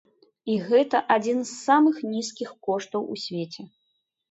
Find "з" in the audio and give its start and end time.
1.51-1.59